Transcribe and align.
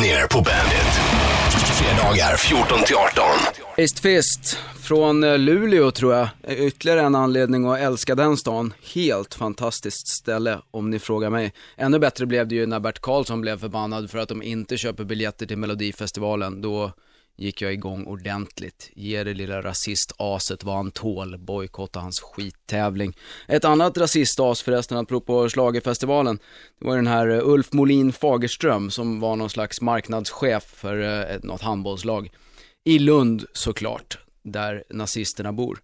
ner 0.00 0.26
på 0.26 0.36
bandet. 0.36 0.92
Fredagar 1.50 2.36
14 2.36 2.78
till 2.86 2.96
18. 2.96 3.24
Fist 3.76 3.98
Fist 3.98 4.58
från 4.80 5.24
eh, 5.24 5.38
Luleå 5.38 5.90
tror 5.90 6.14
jag, 6.14 6.28
eh, 6.42 6.66
ytterligare 6.66 7.00
en 7.00 7.14
anledning 7.14 7.66
att 7.66 7.78
älska 7.78 8.14
den 8.14 8.36
stan. 8.36 8.74
Helt 8.94 9.34
fantastiskt 9.34 10.08
ställe 10.08 10.58
om 10.70 10.90
ni 10.90 10.98
frågar 10.98 11.30
mig. 11.30 11.52
Ännu 11.76 11.98
bättre 11.98 12.26
blev 12.26 12.48
det 12.48 12.54
ju 12.54 12.66
när 12.66 12.80
Bert 12.80 13.00
Karlsson 13.00 13.40
blev 13.40 13.60
förbannad 13.60 14.10
för 14.10 14.18
att 14.18 14.28
de 14.28 14.42
inte 14.42 14.76
köper 14.76 15.04
biljetter 15.04 15.46
till 15.46 15.58
Melodifestivalen. 15.58 16.62
Då 16.62 16.92
gick 17.38 17.62
jag 17.62 17.72
igång 17.72 18.06
ordentligt. 18.06 18.90
Ge 18.94 19.24
det 19.24 19.34
lilla 19.34 19.62
rasistaset 19.62 20.64
vad 20.64 20.76
han 20.76 20.90
tål, 20.90 21.38
bojkotta 21.38 22.00
hans 22.00 22.20
skittävling. 22.20 23.16
Ett 23.48 23.64
annat 23.64 23.98
rasistas 23.98 24.62
förresten, 24.62 24.98
apropå 24.98 25.48
Schlagerfestivalen, 25.48 26.38
det 26.78 26.86
var 26.86 26.96
den 26.96 27.06
här 27.06 27.28
eh, 27.28 27.48
Ulf 27.48 27.72
Molin 27.72 28.12
Fagerström 28.12 28.90
som 28.90 29.20
var 29.20 29.36
någon 29.36 29.50
slags 29.50 29.80
marknadschef 29.80 30.64
för 30.64 31.00
eh, 31.00 31.38
något 31.42 31.62
handbollslag. 31.62 32.30
I 32.84 32.98
Lund 32.98 33.44
såklart, 33.52 34.18
där 34.42 34.84
nazisterna 34.90 35.52
bor. 35.52 35.78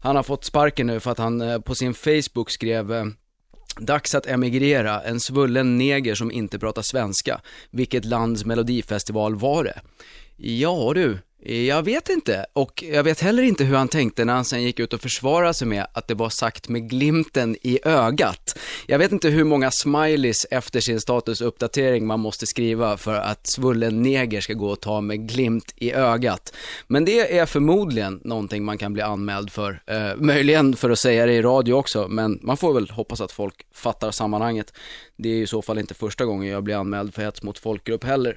Han 0.00 0.16
har 0.16 0.22
fått 0.22 0.44
sparken 0.44 0.86
nu 0.86 1.00
för 1.00 1.10
att 1.10 1.18
han 1.18 1.40
eh, 1.40 1.60
på 1.60 1.74
sin 1.74 1.94
Facebook 1.94 2.50
skrev 2.50 3.12
Dags 3.78 4.14
att 4.14 4.26
emigrera, 4.26 5.02
en 5.02 5.20
svullen 5.20 5.78
neger 5.78 6.14
som 6.14 6.30
inte 6.30 6.58
pratar 6.58 6.82
svenska. 6.82 7.40
Vilket 7.70 8.04
lands 8.04 8.44
melodifestival 8.44 9.34
var 9.36 9.64
det? 9.64 9.80
Ja 10.42 10.92
du, 10.94 11.18
jag 11.42 11.82
vet 11.82 12.08
inte. 12.08 12.46
Och 12.52 12.82
jag 12.82 13.02
vet 13.02 13.20
heller 13.20 13.42
inte 13.42 13.64
hur 13.64 13.76
han 13.76 13.88
tänkte 13.88 14.24
när 14.24 14.34
han 14.34 14.44
sen 14.44 14.62
gick 14.62 14.80
ut 14.80 14.92
och 14.92 15.00
försvarade 15.00 15.54
sig 15.54 15.68
med 15.68 15.86
att 15.92 16.08
det 16.08 16.14
var 16.14 16.28
sagt 16.28 16.68
med 16.68 16.90
glimten 16.90 17.56
i 17.62 17.78
ögat. 17.84 18.58
Jag 18.86 18.98
vet 18.98 19.12
inte 19.12 19.28
hur 19.28 19.44
många 19.44 19.70
smileys 19.70 20.46
efter 20.50 20.80
sin 20.80 21.00
statusuppdatering 21.00 22.06
man 22.06 22.20
måste 22.20 22.46
skriva 22.46 22.96
för 22.96 23.14
att 23.14 23.46
svullen 23.46 24.02
neger 24.02 24.40
ska 24.40 24.52
gå 24.52 24.68
och 24.68 24.80
ta 24.80 25.00
med 25.00 25.28
glimt 25.28 25.74
i 25.76 25.92
ögat. 25.92 26.54
Men 26.86 27.04
det 27.04 27.38
är 27.38 27.46
förmodligen 27.46 28.20
någonting 28.24 28.64
man 28.64 28.78
kan 28.78 28.92
bli 28.92 29.02
anmäld 29.02 29.52
för. 29.52 29.82
Eh, 29.86 30.16
möjligen 30.16 30.76
för 30.76 30.90
att 30.90 30.98
säga 30.98 31.26
det 31.26 31.32
i 31.32 31.42
radio 31.42 31.72
också, 31.72 32.08
men 32.08 32.40
man 32.42 32.56
får 32.56 32.74
väl 32.74 32.90
hoppas 32.90 33.20
att 33.20 33.32
folk 33.32 33.66
fattar 33.74 34.10
sammanhanget. 34.10 34.72
Det 35.16 35.28
är 35.28 35.42
i 35.42 35.46
så 35.46 35.62
fall 35.62 35.78
inte 35.78 35.94
första 35.94 36.24
gången 36.24 36.48
jag 36.48 36.64
blir 36.64 36.74
anmäld 36.74 37.14
för 37.14 37.22
hets 37.22 37.42
mot 37.42 37.58
folkgrupp 37.58 38.04
heller. 38.04 38.36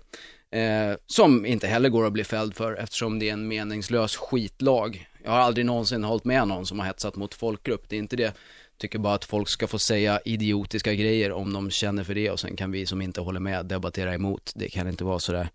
Eh, 0.53 0.95
som 1.07 1.45
inte 1.45 1.67
heller 1.67 1.89
går 1.89 2.05
att 2.05 2.13
bli 2.13 2.23
fälld 2.23 2.55
för 2.55 2.73
eftersom 2.75 3.19
det 3.19 3.29
är 3.29 3.33
en 3.33 3.47
meningslös 3.47 4.15
skitlag. 4.15 5.07
Jag 5.23 5.31
har 5.31 5.39
aldrig 5.39 5.65
någonsin 5.65 6.03
hållit 6.03 6.25
med 6.25 6.47
någon 6.47 6.65
som 6.65 6.79
har 6.79 6.85
hetsat 6.85 7.15
mot 7.15 7.33
folkgrupp, 7.33 7.85
det 7.89 7.95
är 7.95 7.99
inte 7.99 8.15
det. 8.15 8.33
Tycker 8.79 8.99
bara 8.99 9.13
att 9.13 9.25
folk 9.25 9.49
ska 9.49 9.67
få 9.67 9.79
säga 9.79 10.19
idiotiska 10.25 10.93
grejer 10.93 11.31
om 11.31 11.53
de 11.53 11.71
känner 11.71 12.03
för 12.03 12.15
det 12.15 12.29
och 12.31 12.39
sen 12.39 12.55
kan 12.55 12.71
vi 12.71 12.85
som 12.85 13.01
inte 13.01 13.21
håller 13.21 13.39
med 13.39 13.65
debattera 13.65 14.13
emot. 14.13 14.51
Det 14.55 14.69
kan 14.69 14.87
inte 14.87 15.03
vara 15.03 15.19
sådär 15.19 15.49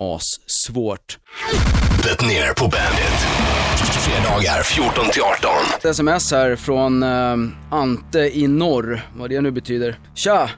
assvårt. 0.00 1.18
Det 2.04 2.26
ner 2.26 2.54
på 2.54 2.64
bandet. 2.64 3.20
Fredagar 3.76 4.62
14 4.62 5.10
till 5.12 5.22
18. 5.22 5.50
Ett 5.78 5.84
sms 5.84 6.32
här 6.32 6.56
från 6.56 7.02
eh, 7.02 7.36
Ante 7.70 8.38
i 8.38 8.46
norr, 8.46 9.00
vad 9.16 9.30
det 9.30 9.40
nu 9.40 9.50
betyder. 9.50 9.98
Tja! 10.14 10.50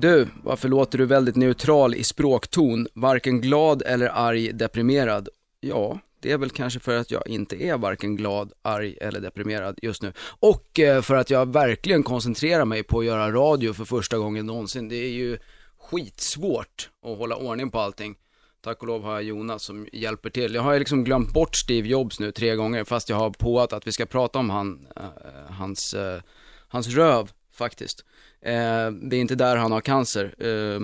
Du, 0.00 0.28
varför 0.42 0.68
låter 0.68 0.98
du 0.98 1.06
väldigt 1.06 1.36
neutral 1.36 1.94
i 1.94 2.04
språkton? 2.04 2.86
Varken 2.94 3.40
glad 3.40 3.82
eller 3.86 4.06
arg, 4.06 4.52
deprimerad? 4.52 5.28
Ja, 5.60 5.98
det 6.20 6.32
är 6.32 6.38
väl 6.38 6.50
kanske 6.50 6.80
för 6.80 6.96
att 6.96 7.10
jag 7.10 7.28
inte 7.28 7.62
är 7.62 7.78
varken 7.78 8.16
glad, 8.16 8.52
arg 8.62 8.96
eller 9.00 9.20
deprimerad 9.20 9.78
just 9.82 10.02
nu. 10.02 10.12
Och 10.40 10.80
eh, 10.80 11.02
för 11.02 11.14
att 11.14 11.30
jag 11.30 11.52
verkligen 11.52 12.02
koncentrerar 12.02 12.64
mig 12.64 12.82
på 12.82 12.98
att 12.98 13.04
göra 13.04 13.32
radio 13.32 13.72
för 13.72 13.84
första 13.84 14.18
gången 14.18 14.46
någonsin. 14.46 14.88
Det 14.88 14.96
är 14.96 15.10
ju 15.10 15.38
skitsvårt 15.78 16.90
att 17.02 17.18
hålla 17.18 17.36
ordning 17.36 17.70
på 17.70 17.78
allting. 17.78 18.14
Tack 18.60 18.80
och 18.80 18.86
lov 18.86 19.02
har 19.02 19.12
jag 19.12 19.22
Jonas 19.22 19.62
som 19.62 19.88
hjälper 19.92 20.30
till. 20.30 20.54
Jag 20.54 20.62
har 20.62 20.72
ju 20.72 20.78
liksom 20.78 21.04
glömt 21.04 21.32
bort 21.32 21.56
Steve 21.56 21.88
Jobs 21.88 22.20
nu 22.20 22.32
tre 22.32 22.54
gånger 22.54 22.84
fast 22.84 23.08
jag 23.08 23.16
har 23.16 23.30
påat 23.30 23.72
att 23.72 23.86
vi 23.86 23.92
ska 23.92 24.06
prata 24.06 24.38
om 24.38 24.50
han, 24.50 24.86
eh, 24.96 25.52
hans, 25.52 25.94
eh, 25.94 26.20
hans 26.68 26.88
röv 26.88 27.30
faktiskt. 27.60 28.04
Eh, 28.42 28.90
det 28.90 29.16
är 29.16 29.20
inte 29.20 29.34
där 29.34 29.56
han 29.56 29.72
har 29.72 29.80
cancer. 29.80 30.34
Eh, 30.38 30.80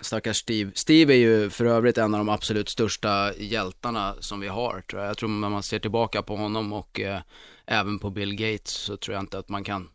stackars 0.00 0.36
Steve. 0.36 0.70
Steve 0.74 1.14
är 1.14 1.18
ju 1.18 1.50
för 1.50 1.64
övrigt 1.64 1.98
en 1.98 2.14
av 2.14 2.18
de 2.20 2.28
absolut 2.28 2.68
största 2.68 3.34
hjältarna 3.38 4.14
som 4.20 4.40
vi 4.40 4.48
har 4.48 4.80
tror 4.80 5.02
jag. 5.02 5.08
Jag 5.10 5.16
tror 5.16 5.28
när 5.28 5.48
man 5.48 5.62
ser 5.62 5.78
tillbaka 5.78 6.22
på 6.22 6.36
honom 6.36 6.72
och 6.72 7.00
eh, 7.00 7.20
även 7.66 7.98
på 7.98 8.10
Bill 8.10 8.34
Gates 8.34 8.70
så 8.70 8.96
tror 8.96 9.14
jag 9.14 9.22
inte 9.22 9.38
att 9.38 9.48
man 9.48 9.64
kan 9.64 9.88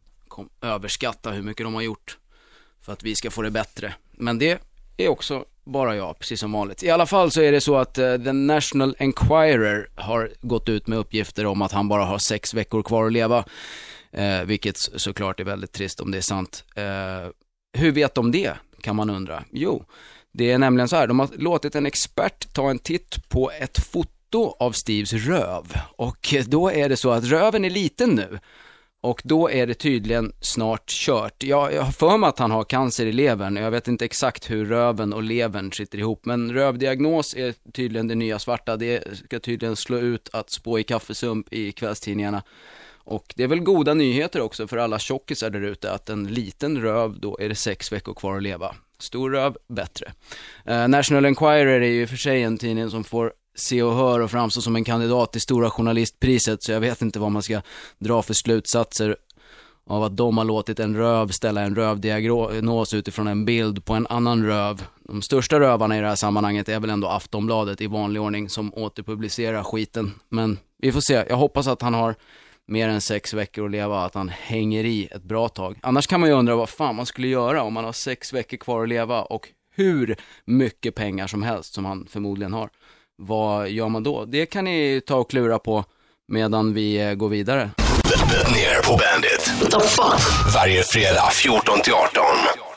överskatta 0.61 1.31
hur 1.31 1.41
mycket 1.41 1.65
de 1.65 1.73
har 1.73 1.81
gjort 1.81 2.17
för 2.81 2.93
att 2.93 3.03
vi 3.03 3.15
ska 3.15 3.31
få 3.31 3.41
det 3.41 3.51
bättre. 3.51 3.93
Men 4.11 4.39
det 4.39 4.61
är 4.97 5.07
också 5.07 5.45
bara 5.63 5.95
jag, 5.95 6.19
precis 6.19 6.39
som 6.39 6.51
vanligt. 6.51 6.83
I 6.83 6.89
alla 6.89 7.05
fall 7.05 7.31
så 7.31 7.41
är 7.41 7.51
det 7.51 7.61
så 7.61 7.75
att 7.75 7.97
uh, 7.97 8.17
The 8.23 8.31
National 8.31 8.95
Enquirer 8.99 9.89
har 9.95 10.31
gått 10.41 10.69
ut 10.69 10.87
med 10.87 10.99
uppgifter 10.99 11.45
om 11.45 11.61
att 11.61 11.71
han 11.71 11.87
bara 11.87 12.05
har 12.05 12.17
sex 12.17 12.53
veckor 12.53 12.83
kvar 12.83 13.05
att 13.05 13.13
leva. 13.13 13.45
Eh, 14.13 14.43
vilket 14.45 14.77
såklart 14.77 15.39
är 15.39 15.43
väldigt 15.43 15.71
trist 15.71 15.99
om 15.99 16.11
det 16.11 16.17
är 16.17 16.21
sant. 16.21 16.63
Eh, 16.75 17.29
hur 17.77 17.91
vet 17.91 18.15
de 18.15 18.31
det, 18.31 18.53
kan 18.81 18.95
man 18.95 19.09
undra? 19.09 19.43
Jo, 19.51 19.85
det 20.31 20.51
är 20.51 20.57
nämligen 20.57 20.87
så 20.87 20.95
här, 20.95 21.07
de 21.07 21.19
har 21.19 21.29
låtit 21.37 21.75
en 21.75 21.85
expert 21.85 22.53
ta 22.53 22.69
en 22.69 22.79
titt 22.79 23.29
på 23.29 23.51
ett 23.51 23.79
foto 23.79 24.55
av 24.59 24.71
Steves 24.71 25.13
röv. 25.13 25.63
Och 25.95 26.33
då 26.47 26.71
är 26.71 26.89
det 26.89 26.97
så 26.97 27.11
att 27.11 27.23
röven 27.23 27.65
är 27.65 27.69
liten 27.69 28.09
nu. 28.09 28.39
Och 29.01 29.21
då 29.23 29.49
är 29.51 29.67
det 29.67 29.73
tydligen 29.73 30.33
snart 30.41 30.89
kört. 30.89 31.43
Jag, 31.43 31.73
jag 31.73 31.81
har 31.81 31.91
för 31.91 32.17
mig 32.17 32.27
att 32.27 32.39
han 32.39 32.51
har 32.51 32.63
cancer 32.63 33.05
i 33.05 33.11
levern. 33.11 33.55
Jag 33.55 33.71
vet 33.71 33.87
inte 33.87 34.05
exakt 34.05 34.51
hur 34.51 34.65
röven 34.65 35.13
och 35.13 35.23
levern 35.23 35.71
sitter 35.71 35.97
ihop. 35.97 36.25
Men 36.25 36.53
rövdiagnos 36.53 37.35
är 37.35 37.53
tydligen 37.73 38.07
det 38.07 38.15
nya 38.15 38.39
svarta. 38.39 38.77
Det 38.77 39.17
ska 39.25 39.39
tydligen 39.39 39.75
slå 39.75 39.97
ut 39.97 40.29
att 40.33 40.49
spå 40.49 40.79
i 40.79 40.83
kaffesump 40.83 41.53
i 41.53 41.71
kvällstidningarna. 41.71 42.43
Och 43.03 43.33
det 43.35 43.43
är 43.43 43.47
väl 43.47 43.59
goda 43.59 43.93
nyheter 43.93 44.41
också 44.41 44.67
för 44.67 44.77
alla 44.77 44.99
tjockisar 44.99 45.49
där 45.49 45.61
ute 45.61 45.91
att 45.91 46.09
en 46.09 46.27
liten 46.27 46.81
röv, 46.81 47.19
då 47.19 47.37
är 47.39 47.49
det 47.49 47.55
sex 47.55 47.91
veckor 47.91 48.13
kvar 48.13 48.37
att 48.37 48.43
leva. 48.43 48.75
Stor 48.99 49.31
röv, 49.31 49.57
bättre. 49.67 50.13
Eh, 50.65 50.87
National 50.87 51.25
Enquirer 51.25 51.81
är 51.81 51.91
ju 51.91 52.07
för 52.07 52.17
sig 52.17 52.43
en 52.43 52.57
tidning 52.57 52.89
som 52.89 53.03
får 53.03 53.33
se 53.55 53.83
och 53.83 53.95
höra 53.95 54.23
och 54.23 54.31
framstå 54.31 54.61
som 54.61 54.75
en 54.75 54.83
kandidat 54.83 55.31
till 55.31 55.41
Stora 55.41 55.69
Journalistpriset, 55.69 56.63
så 56.63 56.71
jag 56.71 56.79
vet 56.79 57.01
inte 57.01 57.19
vad 57.19 57.31
man 57.31 57.43
ska 57.43 57.61
dra 57.99 58.21
för 58.21 58.33
slutsatser 58.33 59.15
av 59.87 60.03
att 60.03 60.17
de 60.17 60.37
har 60.37 60.45
låtit 60.45 60.79
en 60.79 60.95
röv 60.97 61.27
ställa 61.27 61.61
en 61.61 61.75
rövdiagnos 61.75 62.93
utifrån 62.93 63.27
en 63.27 63.45
bild 63.45 63.85
på 63.85 63.93
en 63.93 64.07
annan 64.07 64.45
röv. 64.45 64.83
De 64.99 65.21
största 65.21 65.59
rövarna 65.59 65.97
i 65.97 66.01
det 66.01 66.07
här 66.07 66.15
sammanhanget 66.15 66.69
är 66.69 66.79
väl 66.79 66.89
ändå 66.89 67.07
Aftonbladet 67.07 67.81
i 67.81 67.87
vanlig 67.87 68.21
ordning 68.21 68.49
som 68.49 68.73
återpublicerar 68.73 69.63
skiten. 69.63 70.11
Men 70.29 70.59
vi 70.77 70.91
får 70.91 71.01
se, 71.01 71.25
jag 71.29 71.37
hoppas 71.37 71.67
att 71.67 71.81
han 71.81 71.93
har 71.93 72.15
mer 72.67 72.89
än 72.89 73.01
sex 73.01 73.33
veckor 73.33 73.65
att 73.65 73.71
leva, 73.71 74.05
att 74.05 74.15
han 74.15 74.29
hänger 74.29 74.83
i 74.85 75.07
ett 75.11 75.23
bra 75.23 75.49
tag. 75.49 75.79
Annars 75.81 76.07
kan 76.07 76.19
man 76.19 76.29
ju 76.29 76.35
undra 76.35 76.55
vad 76.55 76.69
fan 76.69 76.95
man 76.95 77.05
skulle 77.05 77.27
göra 77.27 77.63
om 77.63 77.73
man 77.73 77.83
har 77.83 77.93
sex 77.93 78.33
veckor 78.33 78.57
kvar 78.57 78.83
att 78.83 78.89
leva 78.89 79.21
och 79.21 79.49
hur 79.75 80.15
mycket 80.45 80.95
pengar 80.95 81.27
som 81.27 81.43
helst 81.43 81.73
som 81.73 81.85
han 81.85 82.07
förmodligen 82.09 82.53
har. 82.53 82.69
Vad 83.17 83.69
gör 83.69 83.89
man 83.89 84.03
då? 84.03 84.25
Det 84.25 84.45
kan 84.45 84.65
ni 84.65 85.01
ta 85.05 85.15
och 85.15 85.29
klura 85.29 85.59
på 85.59 85.85
medan 86.27 86.73
vi 86.73 87.01
eh, 87.01 87.13
går 87.13 87.29
vidare. 87.29 87.71
Ner 88.53 88.81
på 88.81 88.97
bandet. 88.97 89.61
What 89.61 89.71
the 89.71 89.87
fuck? 89.87 90.53
Varje 90.55 90.83
fredag 90.83 91.29
14 91.31 91.81
till 91.81 91.93
18. 91.93 92.23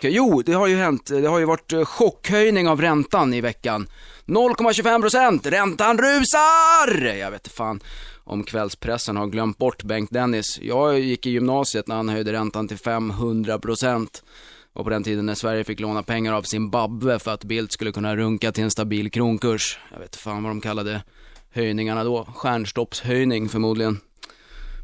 Jo, 0.03 0.43
det 0.47 0.53
har 0.53 0.67
ju 0.67 0.77
hänt. 0.77 1.07
Det 1.07 1.27
har 1.27 1.39
ju 1.39 1.45
varit 1.45 1.73
eh, 1.73 1.85
chockhöjning 1.85 2.69
av 2.69 2.81
räntan 2.81 3.35
i 3.35 3.41
veckan. 3.41 3.89
0,25 4.27 5.51
räntan 5.51 5.99
rusar! 5.99 7.15
Jag 7.15 7.31
vet 7.31 7.49
fan 7.49 7.81
om 8.27 8.45
kvällspressen 8.45 9.17
har 9.17 9.27
glömt 9.27 9.59
bort 9.59 9.83
Bengt 9.83 10.11
Dennis. 10.11 10.59
Jag 10.63 11.01
gick 11.01 11.27
i 11.27 11.31
gymnasiet 11.31 11.89
när 11.89 11.97
han 11.97 12.09
höjde 12.09 12.33
räntan 12.33 12.69
till 12.69 12.79
500 12.79 13.59
procent. 13.59 14.25
Och 14.73 14.85
på 14.85 14.91
den 14.91 15.05
tiden 15.05 15.27
när 15.27 15.35
Sverige 15.35 15.65
fick 15.65 15.81
låna 15.81 16.03
pengar 16.03 16.33
av 16.33 16.43
Zimbabwe 16.43 17.19
för 17.19 17.35
att 17.35 17.45
Bildt 17.45 17.73
skulle 17.73 17.93
kunna 17.93 18.17
runka 18.17 18.53
till 18.53 18.65
en 18.65 18.71
stabil 18.71 19.11
kronkurs. 19.11 19.79
Jag 19.93 19.99
vet 19.99 20.17
fan 20.17 20.43
vad 20.43 20.51
de 20.51 20.61
kallade 20.61 21.03
höjningarna 21.51 22.05
då. 22.05 22.25
Stjärnstoppshöjning 22.35 23.49
förmodligen. 23.49 24.01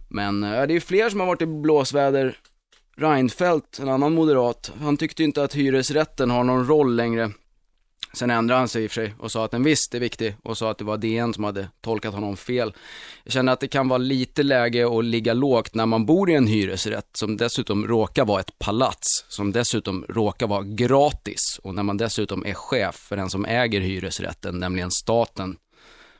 Men 0.09 0.45
äh, 0.45 0.67
det 0.67 0.77
är 0.77 0.81
fler 0.81 1.11
som 1.11 1.21
har 1.21 1.27
varit 1.27 1.43
i 1.43 1.47
blåsväder. 1.47 2.38
Reinfeldt, 2.97 3.79
en 3.79 3.88
annan 3.88 4.12
moderat, 4.12 4.73
han 4.81 4.97
tyckte 4.97 5.23
inte 5.23 5.43
att 5.43 5.55
hyresrätten 5.55 6.31
har 6.31 6.45
någon 6.45 6.67
roll 6.67 6.97
längre. 6.97 7.31
Sen 8.14 8.31
ändrade 8.31 8.59
han 8.59 8.69
sig 8.69 8.85
i 8.85 8.87
och 8.87 8.91
för 8.91 9.06
sig 9.06 9.14
och 9.19 9.32
sa 9.32 9.44
att 9.44 9.50
den 9.50 9.62
visst 9.62 9.94
är 9.94 10.00
viktig 10.00 10.35
och 10.43 10.59
sa 10.59 10.70
att 10.70 10.79
det 10.79 10.85
var 10.85 10.97
DN 10.97 11.35
som 11.35 11.44
hade 11.44 11.69
tolkat 11.81 12.14
honom 12.14 12.37
fel. 12.37 12.75
Jag 13.25 13.32
känner 13.32 13.53
att 13.53 13.61
det 13.61 13.69
kan 13.69 13.88
vara 13.88 13.99
lite 13.99 14.43
läge 14.43 14.99
att 14.99 15.05
ligga 15.05 15.35
lågt 15.35 15.75
när 15.75 15.87
man 15.87 16.06
bor 16.06 16.31
i 16.31 16.35
en 16.35 16.47
hyresrätt 16.47 17.09
som 17.12 17.37
dessutom 17.37 17.87
råkar 17.87 18.25
vara 18.25 18.41
ett 18.41 18.59
palats, 18.59 19.25
som 19.29 19.53
dessutom 19.53 20.05
råkar 20.09 20.47
vara 20.47 20.62
gratis 20.62 21.61
och 21.62 21.75
när 21.75 21.82
man 21.82 21.97
dessutom 21.97 22.47
är 22.47 22.55
chef 22.55 22.94
för 22.94 23.17
den 23.17 23.31
som 23.31 23.44
äger 23.44 23.81
hyresrätten, 23.81 24.59
nämligen 24.59 24.91
staten. 24.91 25.56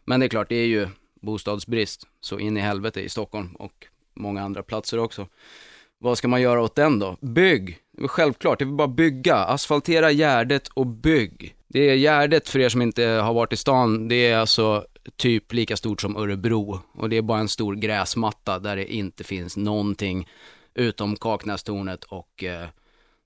Men 0.05 0.21
det 0.21 0.27
är 0.27 0.29
klart, 0.29 0.49
det 0.49 0.56
är 0.56 0.67
ju 0.67 0.89
bostadsbrist 1.23 2.06
så 2.21 2.39
in 2.39 2.56
i 2.56 2.61
helvete 2.61 3.00
i 3.00 3.09
Stockholm 3.09 3.55
och 3.55 3.87
många 4.15 4.43
andra 4.43 4.62
platser 4.62 4.99
också. 4.99 5.27
Vad 5.99 6.19
ska 6.19 6.29
man 6.29 6.43
göra 6.43 6.62
åt 6.62 6.75
den 6.75 6.99
då? 6.99 7.17
Bygg! 7.21 7.79
Självklart, 8.06 8.59
det 8.59 8.65
är 8.65 8.67
bara 8.67 8.89
bygga. 8.89 9.37
Asfaltera 9.37 10.12
Gärdet 10.12 10.69
och 10.69 10.87
bygg. 10.87 11.55
Det 11.73 11.91
är 11.91 11.97
Gärdet, 11.97 12.49
för 12.49 12.59
er 12.59 12.69
som 12.69 12.83
inte 12.83 13.05
har 13.05 13.35
varit 13.35 13.53
i 13.53 13.57
stan, 13.57 14.09
det 14.09 14.27
är 14.27 14.39
alltså 14.39 14.87
typ 15.17 15.53
lika 15.53 15.77
stort 15.77 16.01
som 16.01 16.17
Örebro. 16.17 16.81
Och 16.95 17.09
det 17.09 17.17
är 17.17 17.23
bara 17.23 17.39
en 17.39 17.49
stor 17.49 17.75
gräsmatta 17.75 18.59
där 18.59 18.77
det 18.77 18.95
inte 18.95 19.25
finns 19.25 19.57
någonting 19.57 20.29
utom 20.75 21.17
Kaknästornet 21.17 22.05
och 22.05 22.45
eh, 22.45 22.69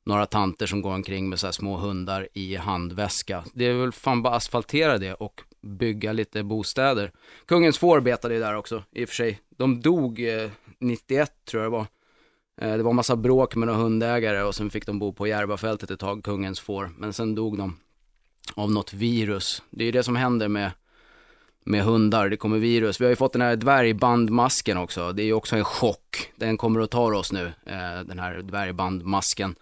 några 0.04 0.26
tanter 0.26 0.66
som 0.66 0.82
går 0.82 0.94
omkring 0.94 1.28
med 1.28 1.40
så 1.40 1.52
små 1.52 1.76
hundar 1.76 2.28
i 2.32 2.56
handväska. 2.56 3.44
Det 3.54 3.64
är 3.64 3.74
väl 3.74 3.92
fan 3.92 4.22
bara 4.22 4.34
asfaltera 4.34 4.98
det 4.98 5.14
och 5.14 5.40
bygga 5.62 6.12
lite 6.12 6.42
bostäder. 6.42 7.12
Kungens 7.46 7.78
får 7.78 8.00
betade 8.00 8.34
ju 8.34 8.40
där 8.40 8.56
också, 8.56 8.82
i 8.92 9.04
och 9.04 9.08
för 9.08 9.16
sig. 9.16 9.40
De 9.56 9.80
dog 9.80 10.20
eh, 10.20 10.50
91 10.78 11.32
tror 11.44 11.62
jag 11.62 11.72
det 11.72 11.76
var. 11.76 11.86
Eh, 12.60 12.76
det 12.76 12.82
var 12.82 12.92
massa 12.92 13.16
bråk 13.16 13.56
med 13.56 13.66
några 13.66 13.80
hundägare 13.80 14.42
och 14.42 14.54
sen 14.54 14.70
fick 14.70 14.86
de 14.86 14.98
bo 14.98 15.12
på 15.12 15.26
Järvafältet 15.26 15.90
ett 15.90 16.00
tag, 16.00 16.24
kungens 16.24 16.60
får. 16.60 16.90
Men 16.98 17.12
sen 17.12 17.34
dog 17.34 17.58
de 17.58 17.76
av 18.54 18.70
något 18.70 18.92
virus. 18.92 19.62
Det 19.70 19.84
är 19.84 19.86
ju 19.86 19.92
det 19.92 20.02
som 20.02 20.16
händer 20.16 20.48
med, 20.48 20.70
med 21.64 21.84
hundar, 21.84 22.28
det 22.28 22.36
kommer 22.36 22.58
virus. 22.58 23.00
Vi 23.00 23.04
har 23.04 23.10
ju 23.10 23.16
fått 23.16 23.32
den 23.32 23.42
här 23.42 23.56
dvärgbandmasken 23.56 24.76
också, 24.76 25.12
det 25.12 25.22
är 25.22 25.26
ju 25.26 25.32
också 25.32 25.56
en 25.56 25.64
chock. 25.64 26.32
Den 26.36 26.56
kommer 26.56 26.80
att 26.80 26.90
ta 26.90 27.16
oss 27.16 27.32
nu, 27.32 27.52
eh, 27.66 28.00
den 28.06 28.18
här 28.18 28.42
dvärgbandmasken. 28.42 29.54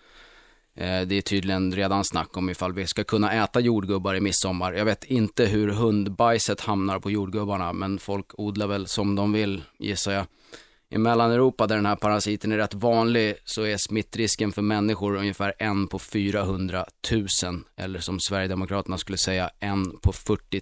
Eh, 0.77 1.01
det 1.01 1.15
är 1.15 1.23
tydligen 1.23 1.73
redan 1.73 2.05
snack 2.05 2.37
om 2.37 2.51
ifall 2.51 2.73
vi 2.73 2.87
ska 2.87 3.05
kunna 3.05 3.33
äta 3.33 3.61
jordgubbar 3.61 4.15
i 4.15 4.21
midsommar. 4.21 4.73
Jag 4.73 4.85
vet 4.85 5.05
inte 5.05 5.45
hur 5.45 5.69
hundbajset 5.69 6.61
hamnar 6.61 6.99
på 6.99 7.11
jordgubbarna, 7.11 7.73
men 7.73 7.99
folk 7.99 8.27
odlar 8.39 8.67
väl 8.67 8.87
som 8.87 9.15
de 9.15 9.33
vill, 9.33 9.63
gissar 9.79 10.13
jag. 10.13 10.27
I 10.91 10.99
Mellaneuropa 10.99 11.67
där 11.67 11.77
den 11.77 11.87
här 11.87 11.97
parasiten 11.97 12.53
är 12.53 12.57
rätt 12.57 12.75
vanlig 12.75 13.35
så 13.45 13.63
är 13.63 13.77
smittrisken 13.77 14.53
för 14.53 14.63
människor 14.63 15.17
ungefär 15.17 15.55
en 15.59 15.89
på 15.89 15.99
400 15.99 16.85
000. 17.11 17.27
Eller 17.77 18.01
som 18.01 18.21
Sverigedemokraterna 18.21 18.99
skulle 18.99 19.19
säga, 19.19 19.51
en 19.61 19.99
på 20.01 20.13
40 20.13 20.61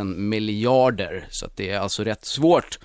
000 0.00 0.06
miljarder. 0.16 1.26
Så 1.30 1.46
att 1.46 1.56
det 1.56 1.70
är 1.70 1.80
alltså 1.80 2.04
rätt 2.04 2.24
svårt 2.24 2.78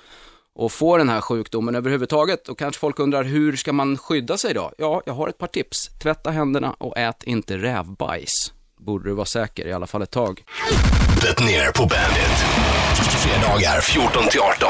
att 0.59 0.71
få 0.71 0.97
den 0.97 1.09
här 1.09 1.21
sjukdomen 1.21 1.75
överhuvudtaget. 1.75 2.47
Och 2.47 2.59
kanske 2.59 2.79
folk 2.79 2.99
undrar, 2.99 3.23
hur 3.23 3.55
ska 3.55 3.73
man 3.73 3.97
skydda 3.97 4.37
sig 4.37 4.53
då? 4.53 4.71
Ja, 4.77 5.01
jag 5.05 5.13
har 5.13 5.27
ett 5.27 5.37
par 5.37 5.47
tips. 5.47 5.89
Tvätta 6.01 6.31
händerna 6.31 6.75
och 6.79 6.97
ät 6.97 7.23
inte 7.23 7.57
rävbajs. 7.57 8.53
Borde 8.79 9.09
du 9.09 9.13
vara 9.13 9.25
säker, 9.25 9.67
i 9.67 9.73
alla 9.73 9.87
fall 9.87 10.01
ett 10.01 10.11
tag. 10.11 10.43
Det 11.21 11.45
ner 11.45 11.71
på 11.71 11.81
bandet. 11.81 12.37
Fredagar 13.23 13.81
14 13.81 14.23
till 14.31 14.39
18. 14.39 14.69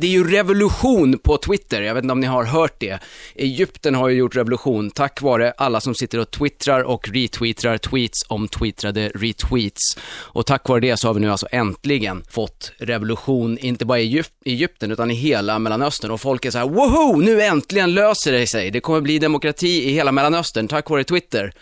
Det 0.00 0.06
är 0.06 0.10
ju 0.10 0.30
revolution 0.30 1.18
på 1.18 1.36
Twitter, 1.36 1.82
jag 1.82 1.94
vet 1.94 2.04
inte 2.04 2.12
om 2.12 2.20
ni 2.20 2.26
har 2.26 2.44
hört 2.44 2.80
det. 2.80 2.98
Egypten 3.34 3.94
har 3.94 4.08
ju 4.08 4.16
gjort 4.16 4.36
revolution 4.36 4.90
tack 4.90 5.22
vare 5.22 5.52
alla 5.56 5.80
som 5.80 5.94
sitter 5.94 6.18
och 6.18 6.30
twittrar 6.30 6.82
och 6.82 7.08
retweetrar 7.08 7.78
tweets 7.78 8.24
om 8.28 8.48
twittrade 8.48 9.08
retweets. 9.14 9.98
Och 10.10 10.46
tack 10.46 10.68
vare 10.68 10.80
det 10.80 10.96
så 10.96 11.08
har 11.08 11.14
vi 11.14 11.20
nu 11.20 11.30
alltså 11.30 11.46
äntligen 11.50 12.24
fått 12.30 12.72
revolution, 12.78 13.58
inte 13.58 13.84
bara 13.84 14.00
i 14.00 14.22
Egypten 14.44 14.90
utan 14.90 15.10
i 15.10 15.14
hela 15.14 15.58
Mellanöstern. 15.58 16.10
Och 16.10 16.20
folk 16.20 16.44
är 16.44 16.50
så 16.50 16.58
här, 16.58 16.68
woho, 16.68 17.16
nu 17.16 17.42
äntligen 17.42 17.94
löser 17.94 18.32
det 18.32 18.46
sig. 18.46 18.70
Det 18.70 18.80
kommer 18.80 19.00
bli 19.00 19.18
demokrati 19.18 19.88
i 19.88 19.92
hela 19.92 20.12
Mellanöstern 20.12 20.68
tack 20.68 20.90
vare 20.90 21.04
Twitter. 21.04 21.52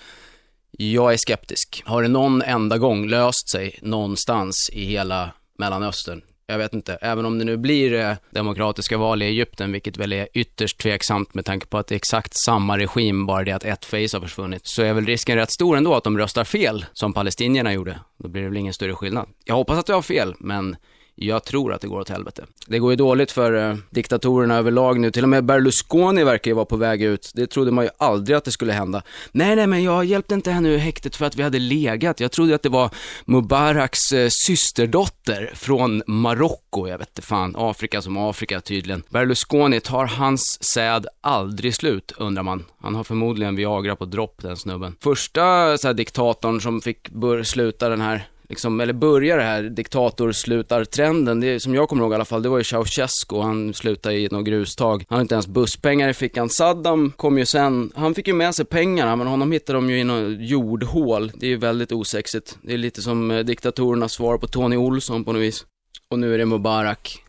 Jag 0.70 1.12
är 1.12 1.16
skeptisk. 1.16 1.82
Har 1.86 2.02
det 2.02 2.08
någon 2.08 2.42
enda 2.42 2.78
gång 2.78 3.08
löst 3.08 3.50
sig 3.50 3.78
någonstans 3.82 4.70
i 4.72 4.84
hela 4.84 5.30
Mellanöstern? 5.58 6.22
Jag 6.46 6.58
vet 6.58 6.75
inte, 6.75 6.94
även 6.94 7.26
om 7.26 7.38
det 7.38 7.44
nu 7.44 7.56
blir 7.56 7.94
eh, 7.94 8.12
demokratiska 8.31 8.98
val 8.98 9.22
i 9.22 9.26
Egypten, 9.26 9.72
vilket 9.72 9.96
väl 9.96 10.12
är 10.12 10.28
ytterst 10.32 10.78
tveksamt 10.78 11.34
med 11.34 11.44
tanke 11.44 11.66
på 11.66 11.78
att 11.78 11.87
det 11.87 11.94
är 11.94 11.96
exakt 11.96 12.32
samma 12.44 12.78
regim, 12.78 13.26
bara 13.26 13.44
det 13.44 13.52
att 13.52 13.64
ett 13.64 13.84
face 13.84 14.16
har 14.16 14.20
försvunnit, 14.20 14.66
så 14.66 14.82
är 14.82 14.93
väl 14.93 15.06
risken 15.06 15.37
rätt 15.37 15.52
stor 15.52 15.76
ändå 15.76 15.94
att 15.94 16.04
de 16.04 16.19
röstar 16.19 16.44
fel, 16.44 16.84
som 16.93 17.12
palestinierna 17.12 17.72
gjorde. 17.72 18.00
Då 18.19 18.28
blir 18.28 18.43
det 18.43 18.48
väl 18.48 18.56
ingen 18.56 18.75
större 18.75 18.94
skillnad. 18.94 19.28
Jag 19.44 19.54
hoppas 19.54 19.78
att 19.78 19.88
jag 19.88 19.96
har 19.96 20.02
fel, 20.02 20.34
men 20.38 20.76
jag 21.18 21.44
tror 21.44 21.72
att 21.72 21.80
det 21.80 21.88
går 21.88 22.00
åt 22.00 22.08
helvete. 22.08 22.44
Det 22.66 22.78
går 22.78 22.92
ju 22.92 22.96
dåligt 22.96 23.32
för 23.32 23.70
eh, 23.70 23.76
diktatorerna 23.90 24.56
överlag 24.56 25.00
nu. 25.00 25.10
Till 25.10 25.22
och 25.22 25.28
med 25.28 25.44
Berlusconi 25.44 26.24
verkar 26.24 26.50
ju 26.50 26.54
vara 26.54 26.64
på 26.64 26.76
väg 26.76 27.02
ut. 27.02 27.30
Det 27.34 27.46
trodde 27.46 27.70
man 27.70 27.84
ju 27.84 27.90
aldrig 27.98 28.36
att 28.36 28.44
det 28.44 28.50
skulle 28.50 28.72
hända. 28.72 29.02
Nej, 29.32 29.56
nej, 29.56 29.66
men 29.66 29.82
jag 29.82 30.04
hjälpte 30.04 30.34
inte 30.34 30.50
henne 30.50 30.68
ur 30.68 30.78
häktet 30.78 31.16
för 31.16 31.26
att 31.26 31.36
vi 31.36 31.42
hade 31.42 31.58
legat. 31.58 32.20
Jag 32.20 32.32
trodde 32.32 32.54
att 32.54 32.62
det 32.62 32.68
var 32.68 32.90
Mubaraks 33.24 34.12
eh, 34.12 34.28
systerdotter 34.46 35.50
från 35.54 36.02
Marocko. 36.06 36.88
Jag 36.88 36.98
vet 36.98 37.08
inte 37.08 37.22
fan, 37.22 37.54
Afrika 37.58 38.02
som 38.02 38.16
Afrika 38.16 38.60
tydligen. 38.60 39.02
Berlusconi, 39.08 39.80
tar 39.80 40.06
hans 40.06 40.58
säd 40.64 41.06
aldrig 41.20 41.74
slut, 41.74 42.12
undrar 42.16 42.42
man. 42.42 42.64
Han 42.80 42.94
har 42.94 43.04
förmodligen 43.04 43.56
Viagra 43.56 43.96
på 43.96 44.04
dropp, 44.04 44.42
den 44.42 44.56
snubben. 44.56 44.96
Första 45.00 45.78
så 45.78 45.86
här, 45.86 45.94
diktatorn 45.94 46.60
som 46.60 46.80
fick 46.80 47.08
sluta 47.44 47.88
den 47.88 48.00
här 48.00 48.28
liksom, 48.48 48.81
eller 48.81 48.93
börjar 48.93 49.37
det 49.37 49.43
här 49.43 49.62
diktatorslutartrenden, 49.62 51.40
det 51.40 51.60
som 51.60 51.75
jag 51.75 51.88
kommer 51.88 52.02
ihåg 52.02 52.12
i 52.12 52.14
alla 52.14 52.25
fall, 52.25 52.43
det 52.43 52.48
var 52.48 52.58
ju 52.58 52.64
Ceausescu, 52.64 53.40
han 53.40 53.75
slutade 53.75 54.14
i 54.14 54.28
något 54.31 54.46
grustag. 54.46 55.04
Han 55.08 55.16
hade 55.16 55.22
inte 55.22 55.34
ens 55.34 55.46
busspengar 55.46 56.08
i 56.08 56.14
fickan. 56.14 56.48
Saddam 56.48 57.12
kom 57.16 57.38
ju 57.38 57.46
sen, 57.46 57.93
han 57.94 58.14
fick 58.14 58.28
ju 58.28 58.34
med 58.34 58.54
sig 58.54 58.64
pengarna, 58.64 59.16
men 59.16 59.26
honom 59.26 59.52
hittade 59.52 59.76
de 59.76 59.90
ju 59.90 59.98
i 59.98 60.04
något 60.04 60.37
jordhål. 60.38 61.32
Det 61.34 61.46
är 61.46 61.50
ju 61.50 61.56
väldigt 61.56 61.93
osexigt. 61.93 62.58
Det 62.62 62.75
är 62.75 62.78
lite 62.78 63.02
som 63.02 63.31
eh, 63.31 63.38
diktatorernas 63.38 64.12
svar 64.12 64.38
på 64.38 64.46
Tony 64.46 64.76
Olsson 64.76 65.25
på 65.25 65.32
något 65.32 65.42
vis. 65.42 65.66
Och 66.08 66.19
nu 66.19 66.34
är 66.34 66.38
det 66.38 66.46
Mubarak. 66.46 67.22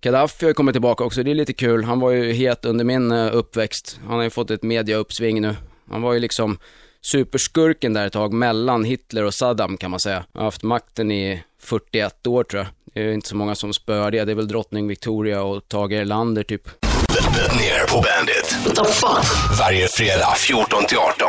Gaddafi 0.00 0.46
har 0.46 0.52
kommit 0.52 0.74
tillbaka 0.74 1.04
också, 1.04 1.22
det 1.22 1.30
är 1.30 1.34
lite 1.34 1.52
kul. 1.52 1.84
Han 1.84 2.00
var 2.00 2.10
ju 2.10 2.32
het 2.32 2.64
under 2.64 2.84
min 2.84 3.12
eh, 3.12 3.36
uppväxt. 3.36 4.00
Han 4.06 4.16
har 4.16 4.22
ju 4.22 4.30
fått 4.30 4.50
ett 4.50 4.62
mediauppsving 4.62 5.40
nu. 5.40 5.56
Han 5.90 6.02
var 6.02 6.12
ju 6.12 6.20
liksom 6.20 6.58
superskurken 7.02 7.92
där 7.92 8.06
ett 8.06 8.12
tag 8.12 8.32
mellan 8.32 8.84
Hitler 8.84 9.24
och 9.24 9.34
Saddam 9.34 9.76
kan 9.76 9.90
man 9.90 10.00
säga. 10.00 10.24
har 10.34 10.44
haft 10.44 10.62
makten 10.62 11.10
i 11.10 11.42
41 11.60 12.26
år 12.26 12.44
tror 12.44 12.62
jag. 12.62 12.68
Det 12.94 13.00
är 13.00 13.12
inte 13.12 13.28
så 13.28 13.36
många 13.36 13.54
som 13.54 13.72
spör 13.72 14.10
det. 14.10 14.24
Det 14.24 14.32
är 14.32 14.36
väl 14.36 14.48
drottning 14.48 14.88
Victoria 14.88 15.42
och 15.42 15.68
Tage 15.68 15.92
Erlander 15.92 16.42
typ. 16.42 16.68
Ner 17.58 17.86
på 17.86 18.02
bandet. 18.02 18.66
What 18.66 18.76
the 18.76 18.92
fuck? 18.92 19.58
Varje 19.58 19.88
fredag 19.88 20.34
14 20.36 20.84
till 20.88 20.98
18. 20.98 21.28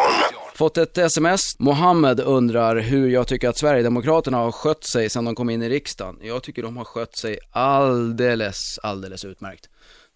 Fått 0.56 0.78
ett 0.78 0.98
sms. 0.98 1.60
Mohammed 1.60 2.20
undrar 2.20 2.76
hur 2.76 3.10
jag 3.10 3.28
tycker 3.28 3.50
att 3.50 3.58
Sverigedemokraterna 3.58 4.38
har 4.38 4.52
skött 4.52 4.84
sig 4.84 5.10
sedan 5.10 5.26
de 5.26 5.36
kom 5.36 5.50
in 5.50 5.64
i 5.64 5.70
riksdagen. 5.70 6.18
Jag 6.22 6.44
tycker 6.44 6.64
de 6.64 6.78
har 6.78 6.84
skött 6.84 7.16
sig 7.16 7.40
alldeles, 7.52 8.80
alldeles 8.84 9.26
utmärkt. 9.26 9.70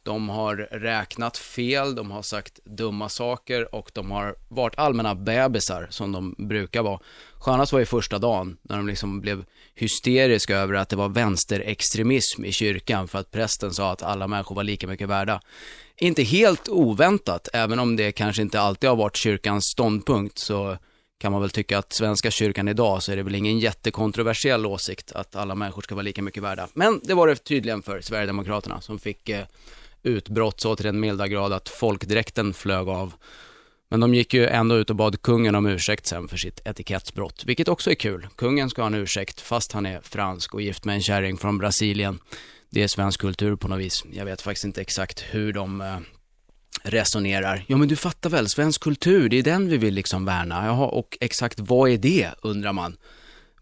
De 0.05 0.29
har 0.29 0.55
räknat 0.71 1.37
fel, 1.37 1.95
de 1.95 2.11
har 2.11 2.21
sagt 2.21 2.59
dumma 2.63 3.09
saker 3.09 3.75
och 3.75 3.91
de 3.93 4.11
har 4.11 4.35
varit 4.47 4.77
allmänna 4.77 5.15
bebisar 5.15 5.87
som 5.89 6.11
de 6.11 6.35
brukar 6.37 6.83
vara. 6.83 6.99
Skönast 7.33 7.73
var 7.73 7.79
ju 7.79 7.85
första 7.85 8.19
dagen 8.19 8.57
när 8.61 8.77
de 8.77 8.87
liksom 8.87 9.21
blev 9.21 9.45
hysteriska 9.75 10.57
över 10.57 10.73
att 10.73 10.89
det 10.89 10.95
var 10.95 11.09
vänsterextremism 11.09 12.45
i 12.45 12.51
kyrkan 12.51 13.07
för 13.07 13.19
att 13.19 13.31
prästen 13.31 13.73
sa 13.73 13.91
att 13.91 14.03
alla 14.03 14.27
människor 14.27 14.55
var 14.55 14.63
lika 14.63 14.87
mycket 14.87 15.09
värda. 15.09 15.41
Inte 15.97 16.23
helt 16.23 16.69
oväntat, 16.69 17.49
även 17.53 17.79
om 17.79 17.95
det 17.95 18.11
kanske 18.11 18.41
inte 18.41 18.59
alltid 18.59 18.89
har 18.89 18.97
varit 18.97 19.15
kyrkans 19.15 19.63
ståndpunkt 19.65 20.39
så 20.39 20.77
kan 21.17 21.31
man 21.31 21.41
väl 21.41 21.49
tycka 21.49 21.77
att 21.77 21.93
Svenska 21.93 22.31
kyrkan 22.31 22.67
idag 22.67 23.03
så 23.03 23.11
är 23.11 23.15
det 23.15 23.23
väl 23.23 23.35
ingen 23.35 23.59
jättekontroversiell 23.59 24.65
åsikt 24.65 25.11
att 25.11 25.35
alla 25.35 25.55
människor 25.55 25.81
ska 25.81 25.95
vara 25.95 26.03
lika 26.03 26.21
mycket 26.21 26.43
värda. 26.43 26.67
Men 26.73 27.01
det 27.03 27.13
var 27.13 27.27
det 27.27 27.35
tydligen 27.35 27.81
för 27.81 28.01
Sverigedemokraterna 28.01 28.81
som 28.81 28.99
fick 28.99 29.29
eh, 29.29 29.45
utbrott 30.05 30.61
så 30.61 30.75
till 30.75 30.85
den 30.85 30.99
milda 30.99 31.27
grad 31.27 31.53
att 31.53 31.69
folkdräkten 31.69 32.53
flög 32.53 32.89
av. 32.89 33.13
Men 33.89 33.99
de 33.99 34.13
gick 34.15 34.33
ju 34.33 34.47
ändå 34.47 34.75
ut 34.75 34.89
och 34.89 34.95
bad 34.95 35.21
kungen 35.21 35.55
om 35.55 35.65
ursäkt 35.65 36.05
sen 36.05 36.27
för 36.27 36.37
sitt 36.37 36.61
etikettsbrott, 36.65 37.43
vilket 37.45 37.67
också 37.67 37.91
är 37.91 37.95
kul. 37.95 38.27
Kungen 38.35 38.69
ska 38.69 38.81
ha 38.81 38.87
en 38.87 38.95
ursäkt 38.95 39.41
fast 39.41 39.71
han 39.71 39.85
är 39.85 40.01
fransk 40.01 40.53
och 40.53 40.61
gift 40.61 40.85
med 40.85 40.95
en 40.95 41.01
kärring 41.01 41.37
från 41.37 41.57
Brasilien. 41.57 42.19
Det 42.69 42.83
är 42.83 42.87
svensk 42.87 43.19
kultur 43.19 43.55
på 43.55 43.67
något 43.67 43.79
vis. 43.79 44.03
Jag 44.11 44.25
vet 44.25 44.41
faktiskt 44.41 44.65
inte 44.65 44.81
exakt 44.81 45.21
hur 45.21 45.53
de 45.53 45.81
eh, 45.81 45.97
resonerar. 46.83 47.65
Ja 47.67 47.77
men 47.77 47.87
du 47.87 47.95
fattar 47.95 48.29
väl, 48.29 48.49
svensk 48.49 48.81
kultur, 48.81 49.29
det 49.29 49.37
är 49.37 49.43
den 49.43 49.69
vi 49.69 49.77
vill 49.77 49.93
liksom 49.93 50.25
värna. 50.25 50.65
Jaha, 50.65 50.85
och 50.87 51.17
exakt 51.21 51.59
vad 51.59 51.89
är 51.89 51.97
det, 51.97 52.29
undrar 52.41 52.73
man. 52.73 52.97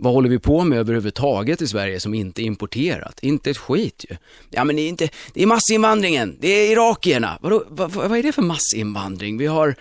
Vad 0.04 0.14
håller 0.14 0.30
vi 0.30 0.40
på 0.40 0.64
med 0.64 0.80
överhuvudtaget 0.80 1.62
i 1.62 1.68
Sverige 1.68 2.00
som 2.00 2.14
inte 2.14 2.42
är 2.42 2.44
importerat? 2.44 3.20
Inte 3.20 3.50
ett 3.50 3.58
skit 3.58 4.06
ju. 4.10 4.16
Ja 4.50 4.64
men 4.64 4.76
det 4.76 4.82
är 4.82 4.90
inte, 4.90 5.10
det 5.34 5.44
är 5.44 5.48
massinvandringen, 5.48 6.38
det 6.40 6.48
är 6.48 6.72
irakierna. 6.72 7.38
Vadå, 7.42 7.64
vad, 7.70 7.92
vad 7.92 8.18
är 8.18 8.24
det 8.24 8.32
för 8.32 8.42
massinvandring? 8.42 9.38
Vi 9.38 9.46
har 9.46 9.76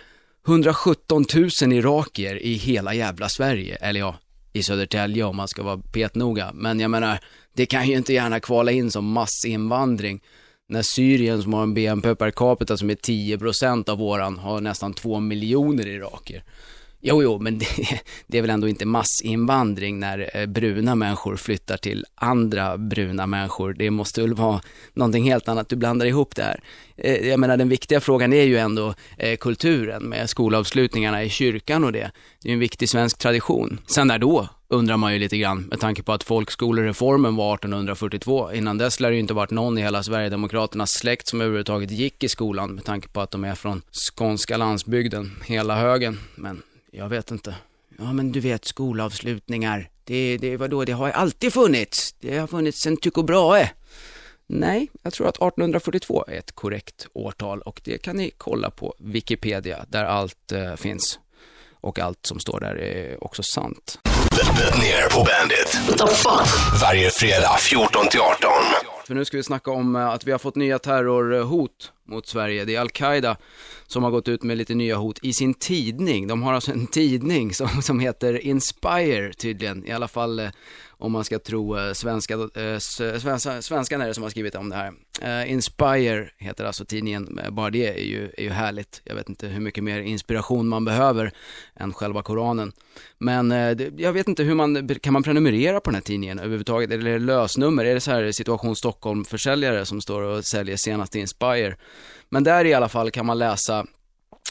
117 0.47 1.25
000 1.63 1.73
irakier 1.73 2.43
i 2.43 2.55
hela 2.55 2.95
jävla 2.95 3.29
Sverige, 3.29 3.77
eller 3.77 4.01
ja, 4.01 4.17
i 4.53 4.63
Södertälje 4.63 5.25
om 5.25 5.37
man 5.37 5.49
ska 5.49 5.63
vara 5.63 5.79
petnoga. 5.93 6.51
Men 6.55 6.81
jag 6.81 6.91
menar, 6.91 7.19
det 7.55 7.67
kan 7.67 7.89
ju 7.89 7.97
inte 7.97 8.13
gärna 8.13 8.41
kvala 8.41 8.73
in 8.73 8.91
som 8.91 9.13
massinvandring 9.13 10.21
när 10.69 10.83
Syrien 10.83 11.43
som 11.43 11.53
har 11.53 11.63
en 11.63 11.75
BNP 11.75 12.15
per 12.15 12.31
capita 12.31 12.77
som 12.77 12.91
är 12.91 12.95
10% 12.95 13.91
av 13.91 13.99
våran 13.99 14.39
har 14.39 14.61
nästan 14.61 14.95
2 14.95 15.21
miljoner 15.21 15.87
irakier. 15.87 16.45
Jo, 17.05 17.23
jo, 17.23 17.39
men 17.39 17.59
det, 17.59 17.67
det, 18.27 18.39
är 18.39 18.43
väl 18.43 18.51
ändå 18.51 18.69
inte 18.69 18.87
massinvandring 18.87 20.01
när 20.01 20.31
eh, 20.35 20.47
bruna 20.47 20.95
människor 20.95 21.37
flyttar 21.37 21.77
till 21.77 22.05
andra 22.15 22.79
bruna 22.79 23.27
människor. 23.27 23.75
Det 23.79 23.91
måste 23.91 24.21
väl 24.21 24.35
vara 24.35 24.61
någonting 24.95 25.25
helt 25.25 25.49
annat, 25.49 25.69
du 25.69 25.77
blandar 25.77 26.07
ihop 26.07 26.37
det 26.37 26.43
här. 26.43 26.61
Eh, 26.97 27.29
jag 27.29 27.41
menar 27.41 27.57
den 27.57 27.69
viktiga 27.69 28.01
frågan 28.01 28.33
är 28.33 28.43
ju 28.43 28.57
ändå 28.57 28.95
eh, 29.19 29.37
kulturen 29.37 30.03
med 30.03 30.31
skolavslutningarna 30.31 31.25
i 31.25 31.29
kyrkan 31.29 31.85
och 31.85 31.93
det. 31.93 32.11
Det 32.43 32.49
är 32.49 32.53
en 32.53 32.59
viktig 32.59 32.89
svensk 32.89 33.19
tradition. 33.19 33.81
Sen 33.87 34.07
när 34.07 34.19
då? 34.19 34.49
undrar 34.69 34.97
man 34.97 35.13
ju 35.13 35.19
lite 35.19 35.39
grann 35.39 35.63
med 35.63 35.81
tanke 35.81 36.03
på 36.03 36.13
att 36.13 36.25
folkskolereformen 36.25 37.37
var 37.37 37.55
1842. 37.55 38.53
Innan 38.53 38.79
dess 38.79 39.01
lär 39.01 39.09
det 39.09 39.15
ju 39.15 39.21
inte 39.21 39.35
varit 39.35 39.51
någon 39.51 39.79
i 39.79 39.83
hela 39.83 40.03
Sverigedemokraternas 40.03 40.91
släkt 40.93 41.29
som 41.29 41.41
överhuvudtaget 41.41 41.91
gick 41.91 42.25
i 42.25 42.29
skolan 42.29 42.75
med 42.75 42.85
tanke 42.85 43.09
på 43.09 43.21
att 43.21 43.31
de 43.31 43.45
är 43.45 43.55
från 43.55 43.83
skånska 43.93 44.57
landsbygden, 44.57 45.33
hela 45.47 45.77
högen. 45.77 46.19
Men 46.35 46.63
jag 46.95 47.09
vet 47.09 47.31
inte. 47.31 47.55
Ja, 47.99 48.13
men 48.13 48.33
du 48.33 48.41
vet 48.41 48.65
skolavslutningar. 48.65 49.91
Det, 50.05 50.37
det, 50.37 50.57
vadå, 50.57 50.85
det 50.85 50.93
har 50.93 51.11
alltid 51.11 51.53
funnits. 51.53 52.13
Det 52.21 52.39
har 52.39 52.47
funnits 52.47 52.79
sen 52.81 52.97
Tycho 52.97 53.23
Brahe. 53.23 53.71
Nej, 54.47 54.89
jag 55.03 55.13
tror 55.13 55.29
att 55.29 55.37
1842 55.37 56.25
är 56.29 56.39
ett 56.39 56.53
korrekt 56.53 57.07
årtal 57.13 57.61
och 57.61 57.81
det 57.85 57.99
kan 57.99 58.17
ni 58.17 58.31
kolla 58.37 58.71
på 58.71 58.95
Wikipedia 58.99 59.85
där 59.89 60.05
allt 60.05 60.53
eh, 60.53 60.75
finns. 60.75 61.19
Och 61.81 61.99
allt 61.99 62.27
som 62.27 62.41
står 62.41 62.61
där 62.61 62.75
är 62.79 63.25
också 63.25 63.43
sant. 63.43 63.99
Ner 64.81 65.11
på 65.11 65.25
Bandit. 65.25 66.01
Varje 66.81 67.11
fredag 67.11 67.57
14 67.59 68.07
till 68.11 68.21
18. 68.21 68.51
För 69.07 69.15
nu 69.15 69.25
ska 69.25 69.37
vi 69.37 69.43
snacka 69.43 69.71
om 69.71 69.97
eh, 69.97 70.09
att 70.09 70.25
vi 70.25 70.33
har 70.33 70.39
fått 70.39 70.57
nya 70.57 70.79
terrorhot 70.79 71.93
mot 72.05 72.27
Sverige. 72.27 72.65
Det 72.65 72.75
är 72.75 72.81
Al-Qaida 72.81 73.37
som 73.87 74.03
har 74.03 74.11
gått 74.11 74.29
ut 74.29 74.43
med 74.43 74.59
lite 74.59 74.75
nya 74.75 74.97
hot 74.97 75.19
i 75.23 75.33
sin 75.33 75.55
tidning. 75.55 76.27
De 76.27 76.43
har 76.43 76.53
alltså 76.53 76.73
en 76.73 76.87
tidning 76.87 77.55
som, 77.55 77.69
som 77.83 78.01
heter 78.01 78.47
Inspire 78.47 79.33
tydligen, 79.33 79.87
i 79.87 79.93
alla 79.93 80.09
fall 80.09 80.39
eh, 80.39 80.51
om 81.03 81.13
man 81.13 81.25
ska 81.25 81.39
tro 81.39 81.79
eh, 81.79 81.93
svenska, 81.93 82.35
eh, 82.35 82.63
eh, 82.63 82.79
svenska, 83.19 83.63
svenskan 83.63 84.01
är 84.01 84.09
det 84.09 84.15
som 84.15 84.23
har 84.23 84.31
skrivit 84.31 84.55
om 84.55 84.69
det 84.69 84.77
här. 84.77 84.93
Eh, 85.23 85.53
Inspire 85.53 86.31
heter 86.39 86.65
alltså 86.65 86.85
tidningen, 86.85 87.39
eh, 87.39 87.51
bara 87.51 87.71
det 87.71 87.87
är 87.87 88.05
ju, 88.05 88.31
är 88.37 88.43
ju 88.43 88.51
härligt. 88.51 89.01
Jag 89.05 89.15
vet 89.15 89.29
inte 89.29 89.47
hur 89.47 89.61
mycket 89.61 89.85
mer 89.85 90.01
inspiration 90.01 90.69
man 90.69 90.85
behöver 90.85 91.33
än 91.75 91.93
själva 91.93 92.23
Koranen. 92.23 92.73
Men 93.19 93.53
eh, 93.53 93.89
jag 93.97 94.13
vet 94.13 94.29
inte 94.29 94.43
hur 94.43 94.55
man, 94.55 94.89
kan 94.89 95.13
man 95.13 95.23
prenumerera 95.23 95.81
på 95.81 95.91
den 95.91 95.95
här 95.95 96.03
tidningen 96.03 96.39
överhuvudtaget? 96.39 96.91
Eller 96.91 97.11
är 97.11 97.19
det 97.19 97.25
lösnummer? 97.25 97.85
Är 97.85 97.95
det 97.95 98.01
så 98.01 98.11
här 98.11 98.33
situation 98.33 98.77
Stockholm-försäljare 98.77 99.87
som 99.87 100.01
står 100.01 100.23
och 100.23 100.45
säljer 100.45 100.77
senaste 100.77 101.19
Inspire? 101.19 101.77
Men 102.29 102.45
där 102.45 102.65
i 102.65 102.75
alla 102.75 102.89
fall 102.89 103.11
kan 103.11 103.27
man 103.27 103.39
läsa 103.39 103.87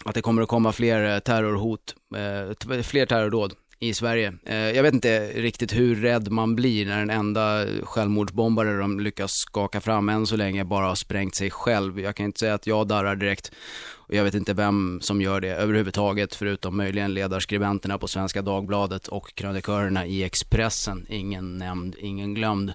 att 0.06 0.16
det 0.16 0.22
kommer 0.22 0.42
att 0.42 0.48
komma 0.48 0.72
fler 0.72 1.14
eh, 1.16 1.20
terrorhot, 1.20 1.96
eh, 2.16 2.82
fler 2.84 3.06
terrordåd 3.06 3.54
i 3.80 3.94
Sverige. 3.94 4.34
Eh, 4.46 4.56
jag 4.56 4.84
vet 4.84 4.94
inte 4.94 5.28
riktigt 5.28 5.74
hur 5.74 5.96
rädd 5.96 6.32
man 6.32 6.56
blir 6.56 6.86
när 6.86 7.00
den 7.00 7.10
enda 7.10 7.66
självmordsbombare 7.84 8.78
de 8.78 9.00
lyckas 9.00 9.32
skaka 9.32 9.82
fram 9.82 10.10
än 10.10 10.28
så 10.28 10.36
länge 10.36 10.64
bara 10.66 10.86
har 10.86 10.96
sprängt 10.96 11.36
sig 11.36 11.52
själv. 11.52 12.00
Jag 12.00 12.16
kan 12.16 12.26
inte 12.26 12.40
säga 12.40 12.54
att 12.54 12.68
jag 12.68 12.88
darrar 12.88 13.16
direkt 13.16 13.52
och 13.94 14.14
jag 14.14 14.24
vet 14.24 14.34
inte 14.34 14.54
vem 14.54 15.00
som 15.02 15.22
gör 15.22 15.42
det 15.42 15.56
överhuvudtaget 15.56 16.36
förutom 16.36 16.78
möjligen 16.78 17.14
ledarskribenterna 17.14 17.98
på 17.98 18.08
Svenska 18.08 18.42
Dagbladet 18.42 19.08
och 19.08 19.36
krönikörerna 19.36 20.06
i 20.06 20.24
Expressen. 20.24 21.06
Ingen 21.10 21.58
nämnd, 21.58 21.96
ingen 22.00 22.34
glömd. 22.34 22.74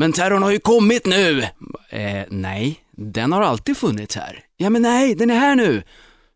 Men 0.00 0.12
terrorn 0.12 0.42
har 0.42 0.50
ju 0.50 0.58
kommit 0.58 1.06
nu! 1.06 1.42
Eh, 1.88 2.22
nej, 2.28 2.80
den 2.90 3.32
har 3.32 3.42
alltid 3.42 3.76
funnits 3.76 4.16
här. 4.16 4.44
Ja 4.56 4.70
men 4.70 4.82
nej, 4.82 5.14
den 5.14 5.30
är 5.30 5.38
här 5.38 5.54
nu! 5.54 5.82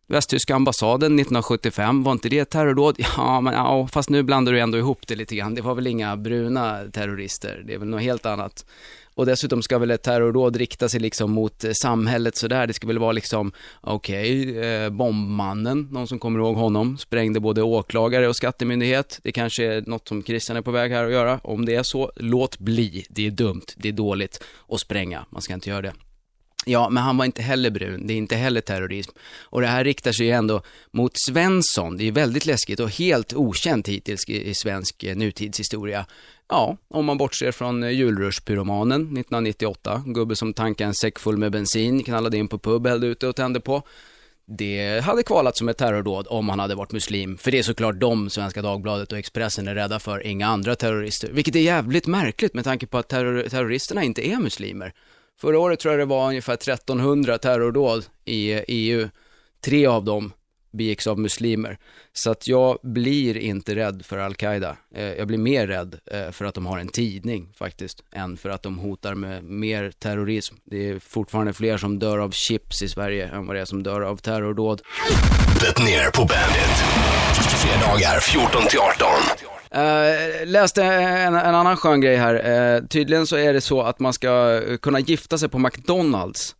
Västtyska 0.07 0.55
ambassaden 0.55 1.19
1975, 1.19 2.03
var 2.03 2.11
inte 2.11 2.29
det 2.29 2.39
ett 2.39 2.49
terrordåd? 2.49 2.95
Ja, 3.17 3.41
men 3.41 3.53
ja, 3.53 3.87
fast 3.87 4.09
nu 4.09 4.23
blandar 4.23 4.53
du 4.53 4.59
ändå 4.59 4.77
ihop 4.77 5.07
det 5.07 5.15
lite 5.15 5.35
grann. 5.35 5.55
Det 5.55 5.61
var 5.61 5.75
väl 5.75 5.87
inga 5.87 6.17
bruna 6.17 6.79
terrorister, 6.93 7.63
det 7.67 7.73
är 7.73 7.77
väl 7.77 7.87
något 7.87 8.01
helt 8.01 8.25
annat. 8.25 8.65
Och 9.15 9.25
dessutom 9.25 9.61
ska 9.61 9.77
väl 9.77 9.91
ett 9.91 10.03
terrordåd 10.03 10.55
rikta 10.55 10.89
sig 10.89 10.99
liksom 10.99 11.31
mot 11.31 11.63
eh, 11.63 11.71
samhället 11.71 12.35
sådär. 12.35 12.67
Det 12.67 12.73
ska 12.73 12.87
väl 12.87 12.99
vara 12.99 13.11
liksom, 13.11 13.51
okej, 13.81 14.49
okay, 14.49 14.63
eh, 14.63 14.89
bombmannen, 14.89 15.87
någon 15.91 16.07
som 16.07 16.19
kommer 16.19 16.39
ihåg 16.39 16.55
honom, 16.55 16.97
sprängde 16.97 17.39
både 17.39 17.61
åklagare 17.61 18.27
och 18.27 18.35
skattemyndighet. 18.35 19.19
Det 19.23 19.31
kanske 19.31 19.65
är 19.65 19.81
något 19.81 20.07
som 20.07 20.23
Christian 20.23 20.57
är 20.57 20.61
på 20.61 20.71
väg 20.71 20.91
här 20.91 21.05
att 21.05 21.11
göra. 21.11 21.39
Om 21.43 21.65
det 21.65 21.75
är 21.75 21.83
så, 21.83 22.11
låt 22.15 22.59
bli. 22.59 23.05
Det 23.09 23.27
är 23.27 23.31
dumt, 23.31 23.65
det 23.75 23.89
är 23.89 23.93
dåligt 23.93 24.43
att 24.69 24.79
spränga. 24.79 25.25
Man 25.29 25.41
ska 25.41 25.53
inte 25.53 25.69
göra 25.69 25.81
det. 25.81 25.93
Ja, 26.67 26.89
men 26.89 27.03
han 27.03 27.17
var 27.17 27.25
inte 27.25 27.41
heller 27.41 27.69
brun, 27.69 28.07
det 28.07 28.13
är 28.13 28.17
inte 28.17 28.35
heller 28.35 28.61
terrorism. 28.61 29.11
Och 29.39 29.61
det 29.61 29.67
här 29.67 29.83
riktar 29.83 30.11
sig 30.11 30.25
ju 30.25 30.31
ändå 30.31 30.61
mot 30.91 31.11
Svensson, 31.27 31.97
det 31.97 32.07
är 32.07 32.11
väldigt 32.11 32.45
läskigt 32.45 32.79
och 32.79 32.89
helt 32.89 33.33
okänt 33.33 33.87
hittills 33.87 34.29
i 34.29 34.53
svensk 34.53 35.03
eh, 35.03 35.15
nutidshistoria. 35.15 36.05
Ja, 36.49 36.77
om 36.87 37.05
man 37.05 37.17
bortser 37.17 37.51
från 37.51 37.83
eh, 37.83 37.89
julrushpyromanen 37.89 39.01
1998, 39.01 40.03
gubbe 40.05 40.35
som 40.35 40.53
tankade 40.53 40.87
en 40.87 40.93
säck 40.93 41.19
full 41.19 41.37
med 41.37 41.51
bensin, 41.51 42.03
knallade 42.03 42.37
in 42.37 42.47
på 42.47 42.57
pub, 42.57 42.87
hällde 42.87 43.07
ute 43.07 43.27
och 43.27 43.35
tände 43.35 43.59
på. 43.59 43.81
Det 44.47 45.03
hade 45.03 45.23
kvalat 45.23 45.57
som 45.57 45.69
ett 45.69 45.77
terrordåd 45.77 46.27
om 46.29 46.49
han 46.49 46.59
hade 46.59 46.75
varit 46.75 46.91
muslim, 46.91 47.37
för 47.37 47.51
det 47.51 47.59
är 47.59 47.63
såklart 47.63 47.99
de 47.99 48.29
Svenska 48.29 48.61
Dagbladet 48.61 49.11
och 49.11 49.17
Expressen 49.17 49.67
är 49.67 49.75
rädda 49.75 49.99
för, 49.99 50.27
inga 50.27 50.47
andra 50.47 50.75
terrorister. 50.75 51.29
Vilket 51.31 51.55
är 51.55 51.59
jävligt 51.59 52.07
märkligt 52.07 52.53
med 52.53 52.63
tanke 52.63 52.87
på 52.87 52.97
att 52.97 53.07
terror 53.07 53.49
terroristerna 53.49 54.03
inte 54.03 54.27
är 54.27 54.37
muslimer. 54.37 54.93
Förra 55.37 55.59
året 55.59 55.79
tror 55.79 55.93
jag 55.93 56.01
det 56.01 56.05
var 56.05 56.27
ungefär 56.27 56.53
1300 56.53 57.37
terrordåd 57.37 58.05
i 58.25 58.53
eh, 58.53 58.61
EU. 58.67 59.09
Tre 59.61 59.85
av 59.85 60.03
dem 60.03 60.31
begicks 60.75 61.07
av 61.07 61.19
muslimer. 61.19 61.77
Så 62.13 62.31
att 62.31 62.47
jag 62.47 62.77
blir 62.83 63.37
inte 63.37 63.75
rädd 63.75 64.05
för 64.05 64.17
Al-Qaida. 64.17 64.77
Eh, 64.95 65.13
jag 65.13 65.27
blir 65.27 65.37
mer 65.37 65.67
rädd 65.67 65.99
eh, 66.11 66.31
för 66.31 66.45
att 66.45 66.55
de 66.55 66.65
har 66.65 66.79
en 66.79 66.87
tidning 66.87 67.53
faktiskt, 67.57 68.03
än 68.11 68.37
för 68.37 68.49
att 68.49 68.63
de 68.63 68.77
hotar 68.79 69.15
med 69.15 69.43
mer 69.43 69.91
terrorism. 69.91 70.55
Det 70.65 70.89
är 70.89 70.99
fortfarande 70.99 71.53
fler 71.53 71.77
som 71.77 71.99
dör 71.99 72.17
av 72.17 72.31
chips 72.31 72.81
i 72.81 72.89
Sverige 72.89 73.27
än 73.27 73.47
vad 73.47 73.55
det 73.55 73.59
är 73.61 73.65
som 73.65 73.83
dör 73.83 74.01
av 74.01 74.17
terrordåd. 74.17 74.81
Det 75.61 75.83
ner 75.83 76.11
på 76.11 76.25
Bandit. 76.25 77.05
Fredagar 77.35 78.19
14 78.19 78.67
till 78.69 78.79
18. 78.79 79.07
Uh, 79.75 80.45
läste 80.45 80.83
en, 80.83 81.35
en, 81.35 81.55
annan 81.55 81.77
skön 81.77 82.01
grej 82.01 82.15
här. 82.15 82.35
Uh, 82.35 82.87
tydligen 82.87 83.27
så 83.27 83.37
är 83.37 83.53
det 83.53 83.61
så 83.61 83.81
att 83.81 83.99
man 83.99 84.13
ska 84.13 84.61
kunna 84.81 84.99
gifta 84.99 85.37
sig 85.37 85.49
på 85.49 85.59
McDonalds. 85.59 86.55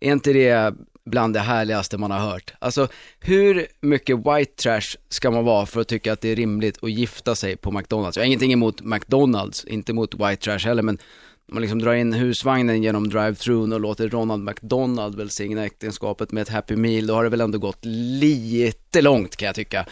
Är 0.00 0.12
inte 0.12 0.32
det 0.32 0.74
bland 1.06 1.34
det 1.34 1.40
härligaste 1.40 1.98
man 1.98 2.10
har 2.10 2.18
hört? 2.18 2.54
Alltså, 2.58 2.88
hur 3.20 3.66
mycket 3.80 4.16
white 4.16 4.62
trash 4.62 4.96
ska 5.08 5.30
man 5.30 5.44
vara 5.44 5.66
för 5.66 5.80
att 5.80 5.88
tycka 5.88 6.12
att 6.12 6.20
det 6.20 6.28
är 6.28 6.36
rimligt 6.36 6.78
att 6.82 6.90
gifta 6.90 7.34
sig 7.34 7.56
på 7.56 7.70
McDonalds? 7.70 8.16
Jag 8.16 8.22
har 8.22 8.26
ingenting 8.26 8.52
emot 8.52 8.80
McDonalds, 8.82 9.64
inte 9.64 9.92
mot 9.92 10.14
white 10.14 10.36
trash 10.36 10.58
heller, 10.58 10.82
men 10.82 10.98
man 11.52 11.62
liksom 11.62 11.78
drar 11.78 11.94
in 11.94 12.12
husvagnen 12.12 12.82
genom 12.82 13.10
drive-thrun 13.10 13.72
och 13.72 13.80
låter 13.80 14.08
Ronald 14.08 14.44
McDonald 14.44 15.14
välsigna 15.14 15.64
äktenskapet 15.64 16.32
med 16.32 16.42
ett 16.42 16.48
happy 16.48 16.76
meal, 16.76 17.06
då 17.06 17.14
har 17.14 17.24
det 17.24 17.30
väl 17.30 17.40
ändå 17.40 17.58
gått 17.58 17.84
lite 17.84 19.02
långt 19.02 19.36
kan 19.36 19.46
jag 19.46 19.54
tycka. 19.54 19.86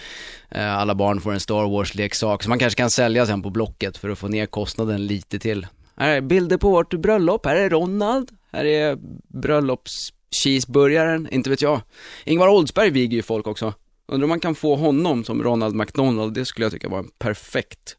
Eh, 0.51 0.77
alla 0.77 0.95
barn 0.95 1.21
får 1.21 1.33
en 1.33 1.41
Star 1.41 1.69
Wars-leksak 1.69 2.43
som 2.43 2.51
man 2.51 2.59
kanske 2.59 2.77
kan 2.77 2.91
sälja 2.91 3.27
sen 3.27 3.43
på 3.43 3.51
Blocket 3.51 3.99
för 3.99 4.09
att 4.09 4.19
få 4.19 4.29
ner 4.29 4.47
kostnaden 4.47 5.07
lite 5.07 5.39
till. 5.39 5.67
Här 5.97 6.17
är 6.17 6.21
bilder 6.21 6.57
på 6.57 6.71
vårt 6.71 6.95
bröllop, 6.95 7.47
här 7.47 7.57
är 7.57 7.71
Ronald, 7.71 8.31
här 8.53 8.65
är 8.65 8.99
bröllops... 9.41 10.13
Cheeseburgaren, 10.35 11.29
inte 11.31 11.51
vet 11.51 11.63
jag. 11.63 11.81
Ingvar 12.25 12.49
Oldsberg 12.49 12.91
viger 12.91 13.17
ju 13.17 13.23
folk 13.23 13.47
också. 13.47 13.75
Undrar 14.07 14.25
om 14.25 14.29
man 14.29 14.41
kan 14.41 14.55
få 14.55 14.77
honom 14.77 15.25
som 15.25 15.43
Ronald 15.43 15.75
McDonald, 15.75 16.35
det 16.35 16.45
skulle 16.45 16.65
jag 16.65 16.73
tycka 16.73 16.89
var 16.89 16.99
en 16.99 17.11
perfekt 17.19 17.97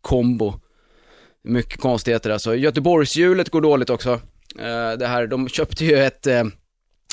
kombo. 0.00 0.54
Mycket 1.42 1.80
konstigheter 1.80 2.30
alltså. 2.30 2.56
Göteborgshjulet 2.56 3.50
går 3.50 3.60
dåligt 3.60 3.90
också. 3.90 4.12
Eh, 4.58 4.92
det 4.98 5.06
här, 5.06 5.26
de 5.26 5.48
köpte 5.48 5.84
ju 5.84 5.98
ett, 5.98 6.26
eh, 6.26 6.44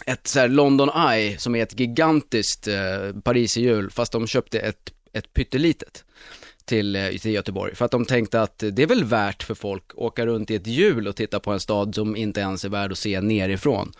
ett 0.05 0.27
så 0.27 0.47
London 0.47 0.89
Eye 1.09 1.37
som 1.37 1.55
är 1.55 1.63
ett 1.63 1.79
gigantiskt 1.79 2.67
eh, 2.67 3.21
pariserhjul, 3.23 3.89
fast 3.89 4.11
de 4.11 4.27
köpte 4.27 4.59
ett, 4.59 4.93
ett 5.13 5.33
pyttelitet 5.33 6.03
till, 6.65 7.19
till 7.21 7.31
Göteborg. 7.31 7.75
För 7.75 7.85
att 7.85 7.91
de 7.91 8.05
tänkte 8.05 8.41
att 8.41 8.59
det 8.59 8.83
är 8.83 8.87
väl 8.87 9.03
värt 9.03 9.43
för 9.43 9.55
folk 9.55 9.83
att 9.87 9.95
åka 9.95 10.25
runt 10.25 10.51
i 10.51 10.55
ett 10.55 10.67
hjul 10.67 11.07
och 11.07 11.15
titta 11.15 11.39
på 11.39 11.51
en 11.51 11.59
stad 11.59 11.95
som 11.95 12.15
inte 12.15 12.39
ens 12.39 12.65
är 12.65 12.69
värd 12.69 12.91
att 12.91 12.97
se 12.97 13.21
nerifrån. 13.21 13.91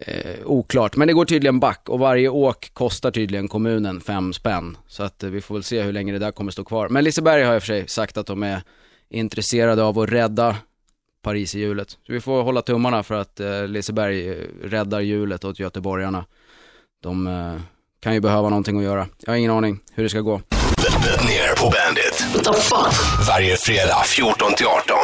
Eh, 0.00 0.46
oklart, 0.46 0.96
men 0.96 1.08
det 1.08 1.14
går 1.14 1.24
tydligen 1.24 1.60
back 1.60 1.88
och 1.88 1.98
varje 1.98 2.28
åk 2.28 2.70
kostar 2.72 3.10
tydligen 3.10 3.48
kommunen 3.48 4.00
fem 4.00 4.32
spänn. 4.32 4.76
Så 4.86 5.02
att 5.02 5.22
eh, 5.22 5.30
vi 5.30 5.40
får 5.40 5.54
väl 5.54 5.64
se 5.64 5.82
hur 5.82 5.92
länge 5.92 6.12
det 6.12 6.18
där 6.18 6.32
kommer 6.32 6.52
stå 6.52 6.64
kvar. 6.64 6.88
Men 6.88 7.04
Liseberg 7.04 7.42
har 7.42 7.54
i 7.54 7.58
och 7.58 7.62
för 7.62 7.66
sig 7.66 7.88
sagt 7.88 8.16
att 8.16 8.26
de 8.26 8.42
är 8.42 8.62
intresserade 9.08 9.82
av 9.82 9.98
att 9.98 10.08
rädda 10.08 10.56
Paris 11.22 11.54
i 11.54 11.60
hjulet. 11.60 11.90
Så 11.90 12.12
vi 12.12 12.20
får 12.20 12.42
hålla 12.42 12.62
tummarna 12.62 13.02
för 13.02 13.14
att 13.14 13.40
eh, 13.40 13.66
Liseberg 13.66 14.28
eh, 14.28 14.36
räddar 14.62 15.00
hjulet 15.00 15.44
åt 15.44 15.58
göteborgarna. 15.58 16.24
De 17.02 17.26
eh, 17.26 17.60
kan 18.00 18.14
ju 18.14 18.20
behöva 18.20 18.48
någonting 18.48 18.78
att 18.78 18.84
göra. 18.84 19.06
Jag 19.18 19.32
har 19.32 19.36
ingen 19.36 19.50
aning 19.50 19.80
hur 19.94 20.02
det 20.02 20.08
ska 20.08 20.20
gå. 20.20 20.40
Ner 21.26 21.56
på 21.56 21.70
Bandit. 21.70 22.24
Varje 23.28 23.56
fredag 23.56 24.02
14 24.04 24.54
till 24.56 24.66
18. 24.66 24.96